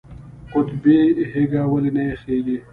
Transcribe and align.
قطبي 0.53 0.99
هیږه 1.33 1.61
ولې 1.71 1.91
نه 1.95 2.03
یخیږي؟ 2.11 2.57